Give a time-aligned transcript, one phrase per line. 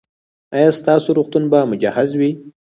[0.55, 2.31] ایا ستاسو روغتون به مجهز وي؟